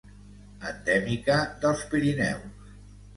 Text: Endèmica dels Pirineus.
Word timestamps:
Endèmica 0.69 1.35
dels 1.65 1.83
Pirineus. 1.91 2.73